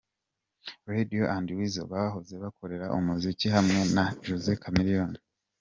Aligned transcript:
Radio 0.93 1.21
and 1.35 1.47
Weasel 1.57 1.85
bahoze 1.91 2.33
bakorera 2.43 2.85
umuziki 2.97 3.47
hamwe 3.55 3.79
na 3.95 4.05
Jose 4.25 4.51
Chameleone. 4.61 5.19